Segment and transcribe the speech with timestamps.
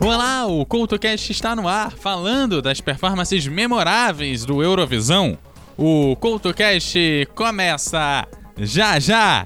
[0.00, 5.36] Olá, o CoutoCast está no ar, falando das performances memoráveis do Eurovisão.
[5.76, 8.24] O CoutoCast começa
[8.56, 9.44] já já!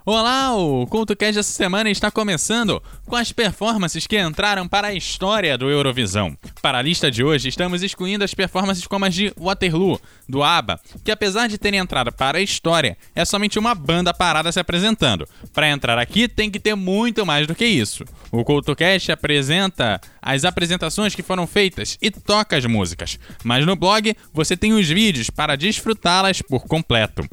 [0.06, 5.56] Olá, o CultoCast dessa semana está começando com as performances que entraram para a história
[5.56, 6.36] do Eurovisão.
[6.60, 10.78] Para a lista de hoje, estamos excluindo as performances como as de Waterloo, do ABBA,
[11.02, 15.26] que apesar de terem entrado para a história, é somente uma banda parada se apresentando.
[15.54, 18.04] Para entrar aqui, tem que ter muito mais do que isso.
[18.30, 24.14] O CultoCast apresenta as apresentações que foram feitas e toca as músicas, mas no blog
[24.34, 27.26] você tem os vídeos para desfrutá-las por completo.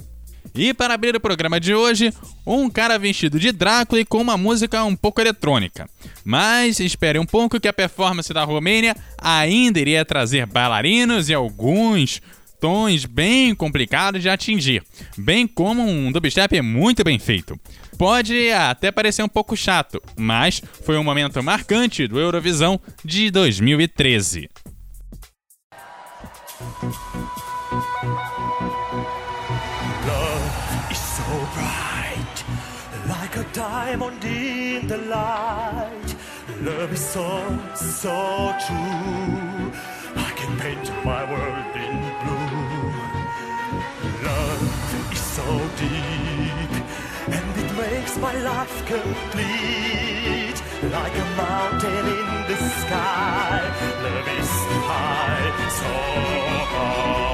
[0.54, 2.14] E para abrir o programa de hoje,
[2.46, 5.90] um cara vestido de Drácula e com uma música um pouco eletrônica.
[6.26, 12.22] Mas espere um pouco que a performance da Romênia ainda iria trazer bailarinos e alguns
[12.60, 14.84] tons bem complicados de atingir,
[15.18, 17.60] bem como um dubstep muito bem feito.
[17.98, 24.50] Pode até parecer um pouco chato, mas foi um momento marcante do Eurovisão de 2013.
[33.62, 36.10] Diamond in the light.
[36.62, 37.28] Love is so,
[37.76, 38.18] so
[38.66, 39.72] true.
[40.28, 42.72] I can paint my world in blue.
[44.30, 44.64] Love
[45.16, 45.48] is so
[45.84, 46.74] deep,
[47.36, 50.60] and it makes my life complete.
[50.98, 53.60] Like a mountain in the sky.
[54.06, 54.52] Love is
[54.90, 55.50] high,
[55.80, 55.92] so
[56.74, 57.31] high.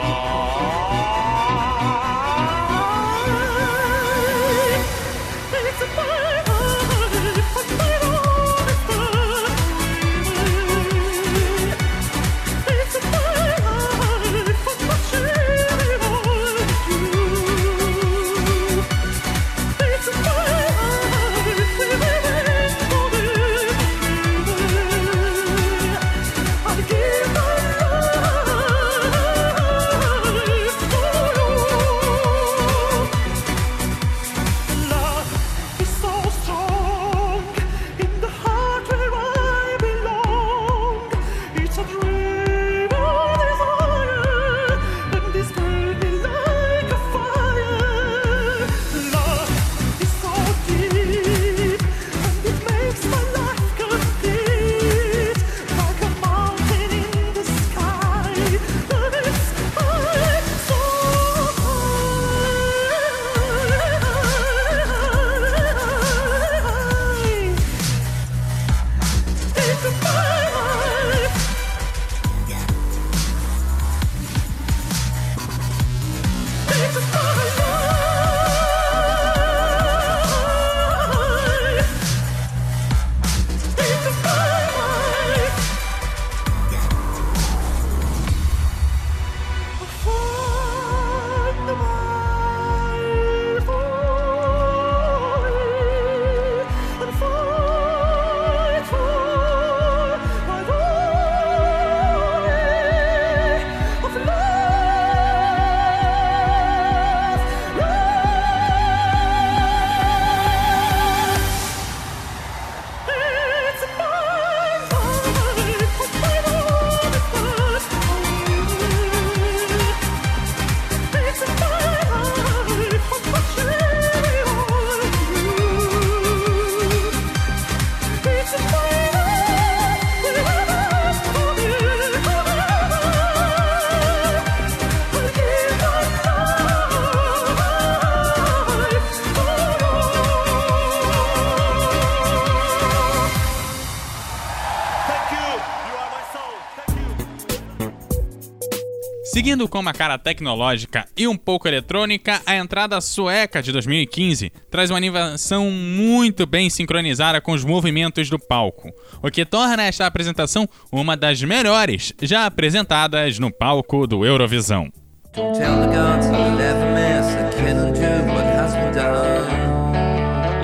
[149.32, 154.90] Seguindo com uma cara tecnológica e um pouco eletrônica, a entrada sueca de 2015 traz
[154.90, 158.90] uma animação muito bem sincronizada com os movimentos do palco,
[159.22, 164.90] o que torna esta apresentação uma das melhores já apresentadas no palco do Eurovisão.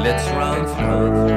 [0.03, 1.32] Let's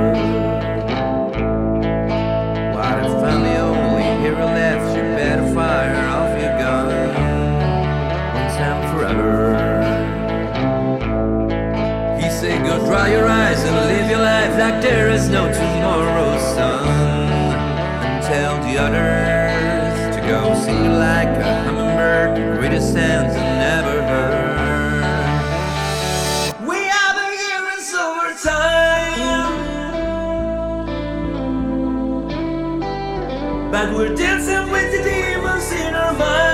[14.87, 16.31] there is no tomorrow.
[18.07, 23.97] And tell the others to go sing like a hummingbird, the greatest sounds I never
[24.11, 24.55] heard.
[26.71, 27.91] We are the heroes
[28.45, 29.57] time,
[33.73, 36.46] but we're dancing with the demons in our minds.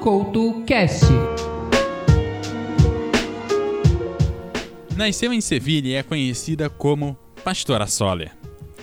[0.00, 1.04] Couto Cast.
[4.96, 8.32] Nasceu em Sevilha e é conhecida como Pastora Soler.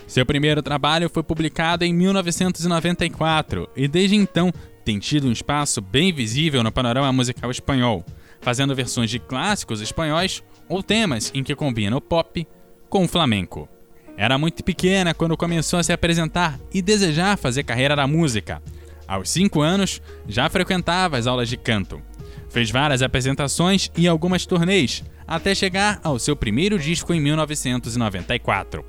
[0.05, 4.53] Seu primeiro trabalho foi publicado em 1994 e desde então
[4.85, 8.05] tem tido um espaço bem visível no panorama musical espanhol,
[8.39, 12.47] fazendo versões de clássicos espanhóis ou temas em que combina o pop
[12.89, 13.67] com o flamenco.
[14.15, 18.61] Era muito pequena quando começou a se apresentar e desejar fazer carreira na música,
[19.07, 22.01] aos 5 anos, já frequentava as aulas de canto.
[22.49, 28.85] Fez várias apresentações e algumas turnês, até chegar ao seu primeiro disco em 1994.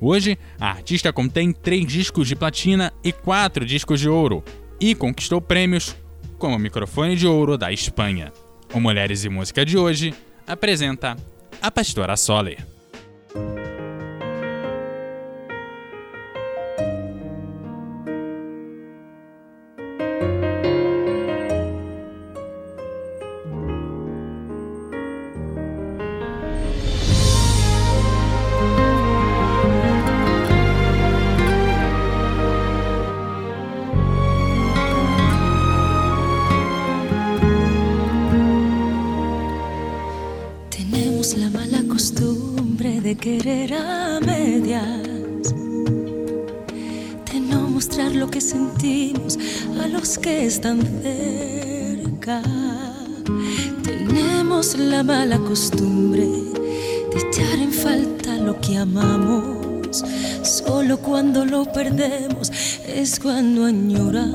[0.00, 4.42] Hoje, a artista contém três discos de platina e quatro discos de ouro,
[4.80, 5.94] e conquistou prêmios
[6.38, 8.32] como o Microfone de Ouro da Espanha.
[8.72, 10.14] O Mulheres e Música de hoje
[10.46, 11.16] apresenta
[11.60, 12.66] a Pastora Soler.
[59.90, 62.52] Solo cuando lo perdemos
[62.86, 64.30] es cuando añoramos.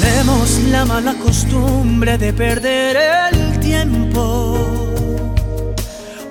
[0.00, 2.96] Tenemos la mala costumbre de perder
[3.32, 4.56] el tiempo.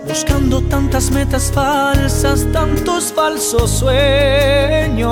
[0.07, 5.09] Buscando tantas metas falsas, tantos falsos sueños.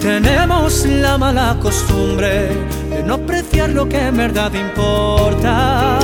[0.00, 2.48] Tenemos la mala costumbre
[2.88, 5.98] de no apreciar lo que en verdad importa.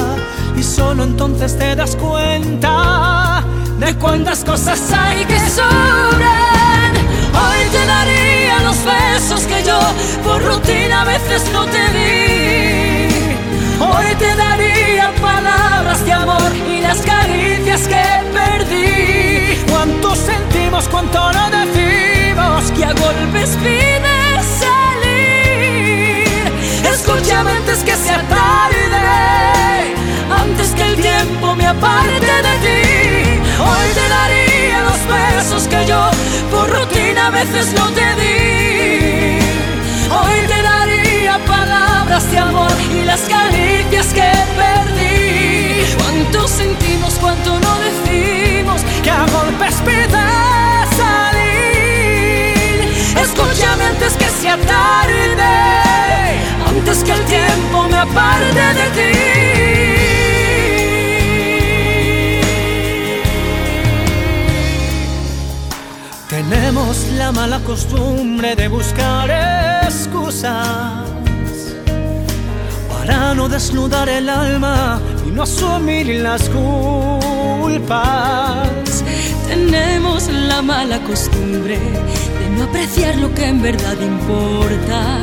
[0.57, 3.22] Y solo entonces te das cuenta
[3.85, 6.93] de cuántas cosas hay que sobran.
[7.35, 9.81] Hoy te daría los besos que yo
[10.23, 13.37] por rutina a veces no te di.
[13.81, 19.59] Hoy te daría palabras de amor y las caricias que perdí.
[19.69, 26.25] Cuánto sentimos, cuánto no decimos que a golpes pide salir.
[26.85, 29.95] Escúchame antes que sea tarde,
[30.41, 33.22] antes que el tiempo me aparte de ti.
[33.65, 36.11] Hoy te daría los besos que yo
[36.51, 39.39] por rutina a veces no te di.
[40.11, 45.85] Hoy te daría palabras de amor y las caricias que perdí.
[45.99, 49.77] Cuánto sentimos, cuánto no decimos que a golpes
[51.01, 52.03] salir.
[53.17, 55.55] Escúchame antes que sea tarde,
[56.69, 59.82] antes que el tiempo me aparte de ti.
[66.49, 69.31] Tenemos la mala costumbre de buscar
[69.87, 71.07] excusas
[72.91, 77.95] para no desnudar el alma y no asumir las culpas.
[79.49, 85.19] Tenemos la mala costumbre de no apreciar lo que en verdad importa.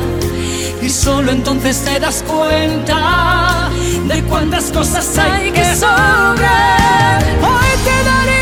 [0.80, 3.68] Y solo entonces te das cuenta
[4.08, 7.22] de cuántas cosas hay que sobrar.
[7.42, 8.39] Hoy te daría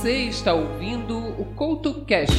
[0.00, 2.32] Você está ouvindo o CoutoCast.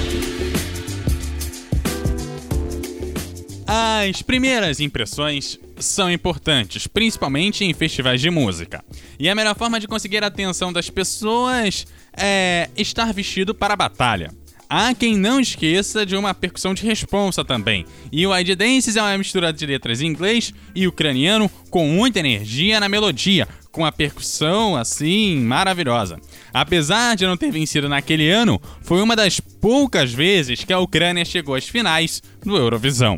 [3.67, 8.81] As primeiras impressões são importantes, principalmente em festivais de música.
[9.19, 11.85] E a melhor forma de conseguir a atenção das pessoas
[12.15, 14.31] é estar vestido para a batalha.
[14.71, 17.87] Há quem não esqueça de uma percussão de responsa também.
[18.11, 22.19] E o ID Dances é uma mistura de letras em inglês e ucraniano com muita
[22.19, 26.19] energia na melodia, com a percussão assim maravilhosa.
[26.53, 31.25] Apesar de não ter vencido naquele ano, foi uma das poucas vezes que a Ucrânia
[31.25, 33.17] chegou às finais do Eurovisão.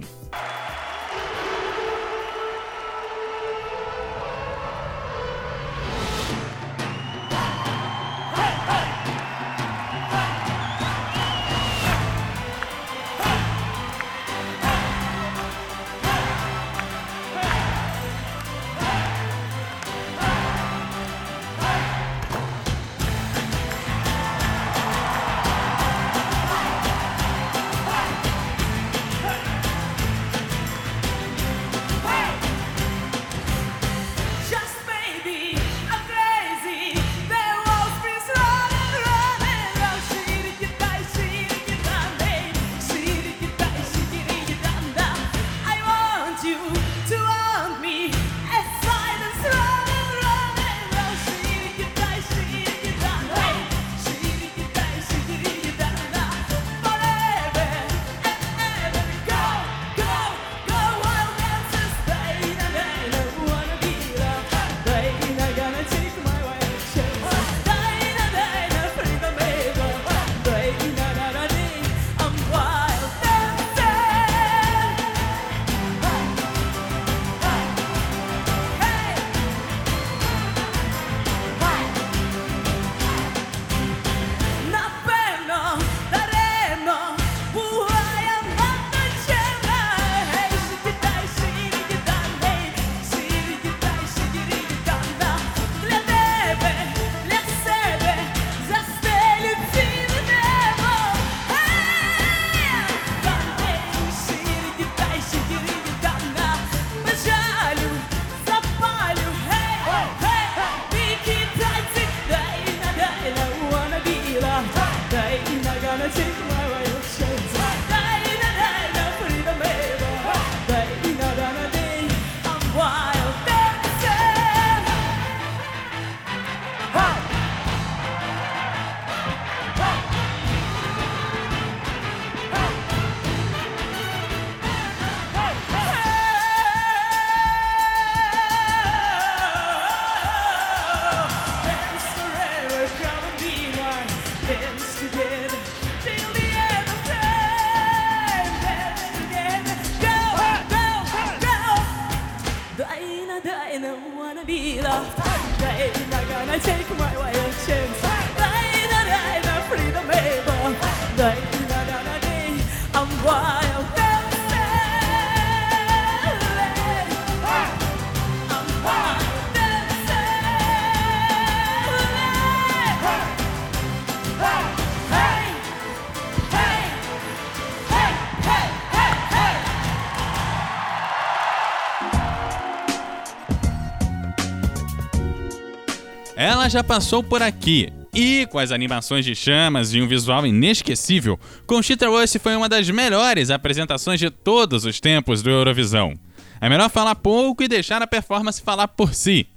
[186.72, 187.92] Já passou por aqui.
[188.14, 192.90] E com as animações de chamas e um visual inesquecível, Conchita Wurst foi uma das
[192.90, 196.14] melhores apresentações de todos os tempos do Eurovisão.
[196.62, 199.48] É melhor falar pouco e deixar a performance falar por si.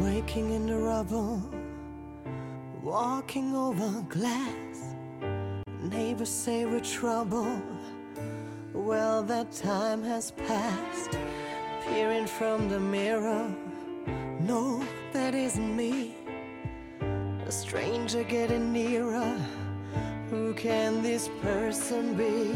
[0.00, 1.42] Waking in the rubble,
[2.82, 4.83] walking over glass.
[5.90, 7.60] Neighbors say we're trouble.
[8.72, 11.18] Well, that time has passed.
[11.82, 13.54] Peering from the mirror,
[14.40, 16.16] no, that isn't me.
[17.46, 19.38] A stranger getting nearer.
[20.30, 22.54] Who can this person be?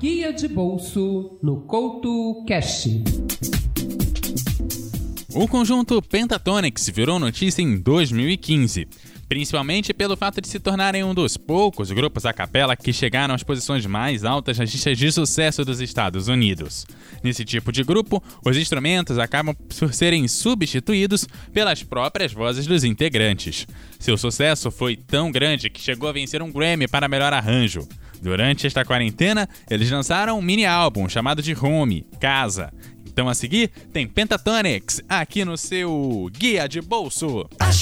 [0.00, 3.02] Guia de bolso no Couto Cast.
[5.34, 8.86] O conjunto Pentatonix virou notícia em 2015,
[9.28, 13.42] principalmente pelo fato de se tornarem um dos poucos grupos a capela que chegaram às
[13.42, 16.86] posições mais altas nas listas de sucesso dos Estados Unidos.
[17.20, 23.66] Nesse tipo de grupo, os instrumentos acabam por serem substituídos pelas próprias vozes dos integrantes.
[23.98, 27.88] Seu sucesso foi tão grande que chegou a vencer um Grammy para melhor arranjo.
[28.20, 32.72] Durante esta quarentena, eles lançaram um mini álbum chamado de Home, Casa.
[33.06, 37.48] Então a seguir tem Pentatonics aqui no seu guia de bolso.
[37.60, 37.72] I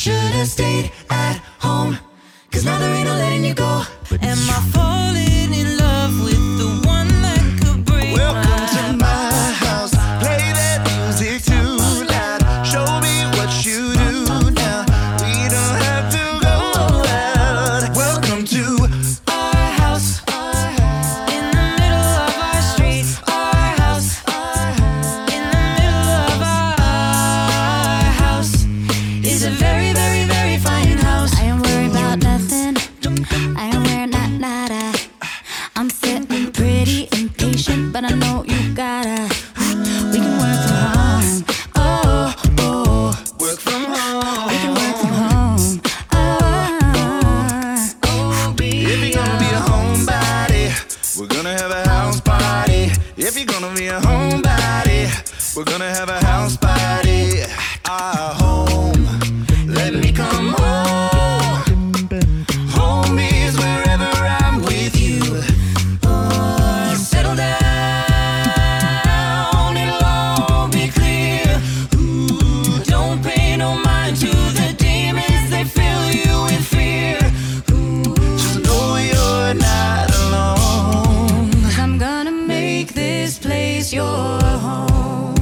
[83.86, 85.34] is your home.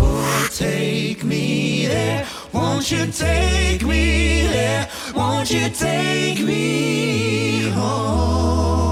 [0.00, 2.26] Oh, take me there.
[2.52, 4.88] Won't you take me there?
[5.14, 8.83] Won't you take me home?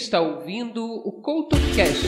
[0.00, 2.06] está ouvindo o CoutoCast.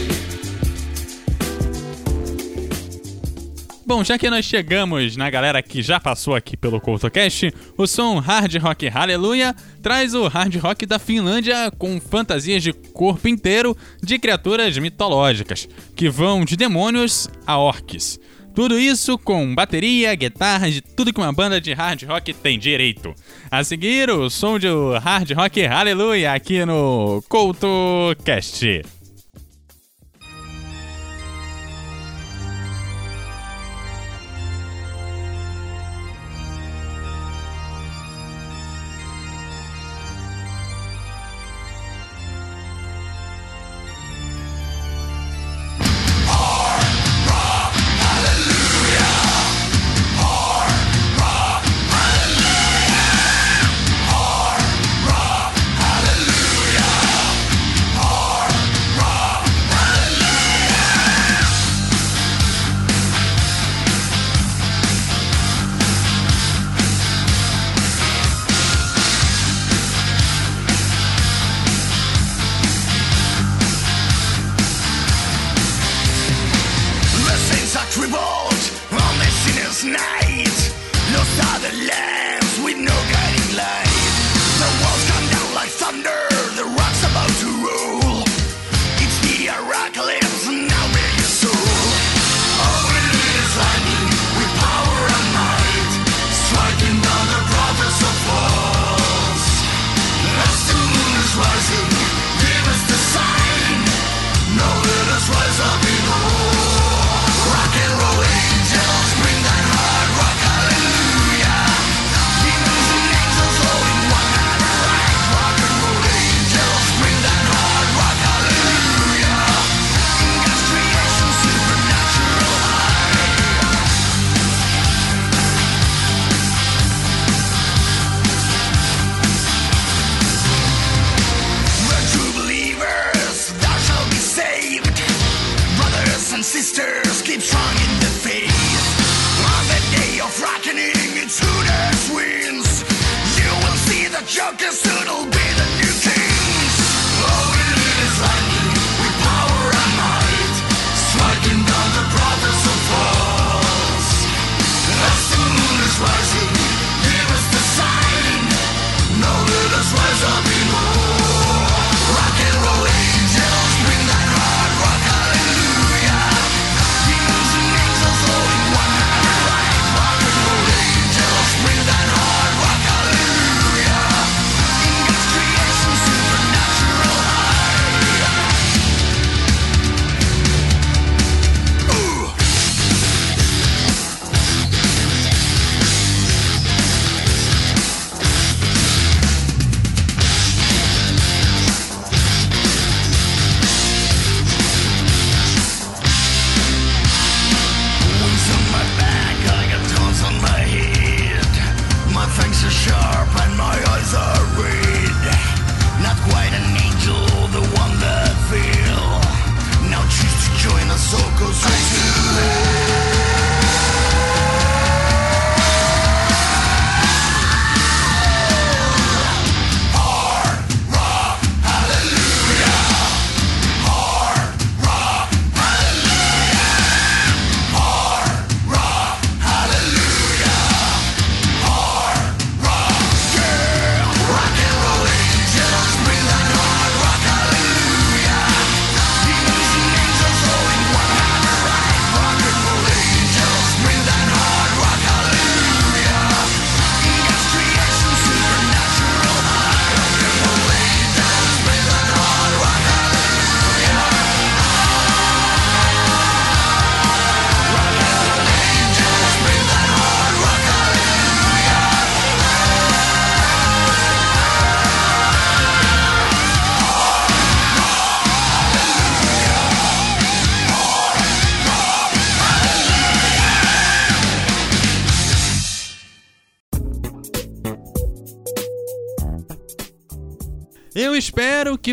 [3.84, 8.18] Bom, já que nós chegamos na galera que já passou aqui pelo CoutoCast, o som
[8.18, 14.18] Hard Rock Hallelujah traz o hard rock da Finlândia com fantasias de corpo inteiro de
[14.18, 18.18] criaturas mitológicas, que vão de demônios a orques.
[18.54, 23.14] Tudo isso com bateria, guitarra, de tudo que uma banda de hard rock tem direito.
[23.50, 24.68] A seguir, o som de
[25.02, 28.82] hard rock, aleluia, aqui no CoutoCast.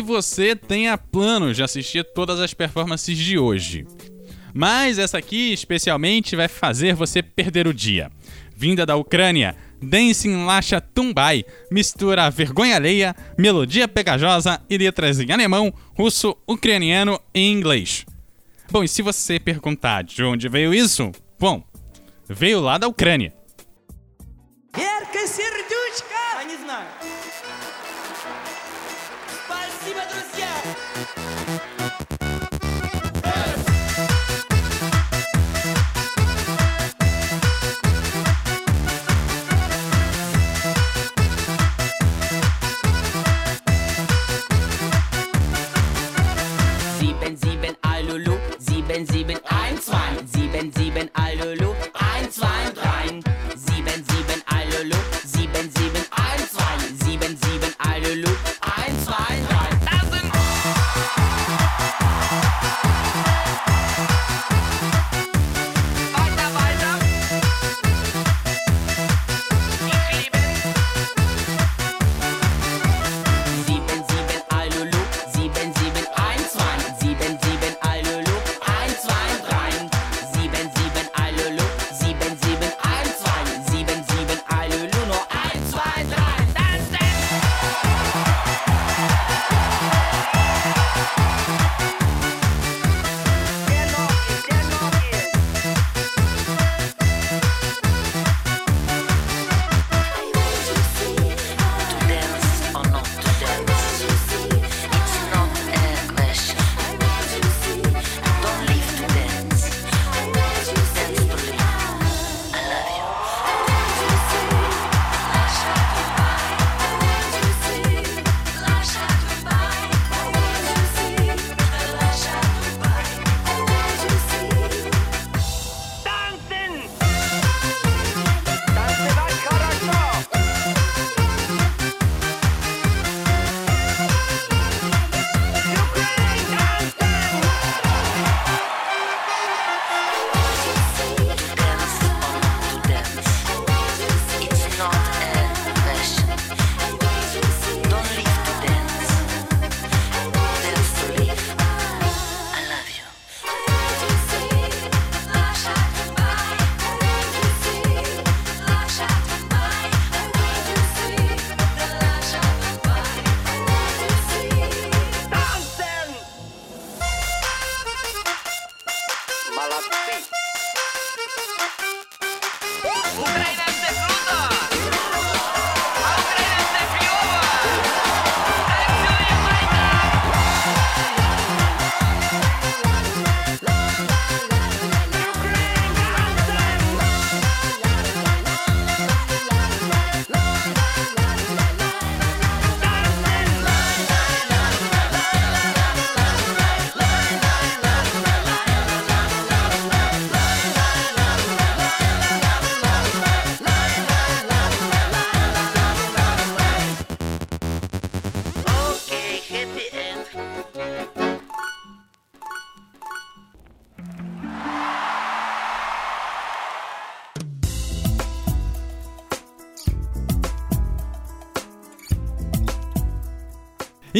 [0.00, 3.86] Que você tenha planos de assistir todas as performances de hoje.
[4.54, 8.10] Mas essa aqui especialmente vai fazer você perder o dia.
[8.56, 15.72] Vinda da Ucrânia, Dancing Lasha Tumbai mistura vergonha alheia, melodia pegajosa e letras em alemão,
[15.94, 18.06] russo, ucraniano e inglês.
[18.70, 21.12] Bom, e se você perguntar de onde veio isso?
[21.38, 21.62] Bom,
[22.26, 23.34] veio lá da Ucrânia.
[49.00, 53.39] 7, 7, 1, 2, 7, 7, Alulu, 1, 2, 3.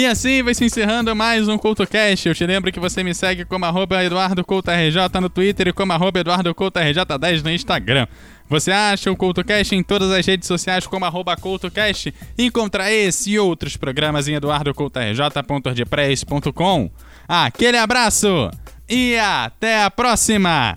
[0.00, 2.26] E assim vai se encerrando mais um CoutoCast.
[2.26, 6.20] Eu te lembro que você me segue como arroba EduardoCoutoRJ no Twitter e como arroba
[6.20, 8.06] EduardoCoutoRJ10 no Instagram.
[8.48, 13.32] Você acha o CoutoCast em todas as redes sociais como arroba CoutoCast e encontra esse
[13.32, 16.90] e outros programas em eduardocoutorj.wordpress.com.
[17.28, 18.50] Aquele abraço
[18.88, 20.74] e até a próxima!